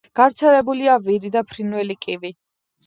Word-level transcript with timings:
გავრცელებულია 0.19 0.97
ვირი 1.05 1.33
და 1.39 1.47
ფრინველი 1.53 2.01
კივი. 2.09 2.35